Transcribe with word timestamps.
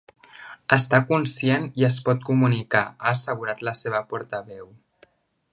Està 0.77 1.01
conscient 1.11 1.67
i 1.83 1.85
es 1.89 1.99
pot 2.09 2.25
comunicar, 2.31 2.83
ha 3.05 3.13
assegurat 3.15 3.65
la 3.71 3.77
seva 3.85 4.05
portaveu. 4.15 4.67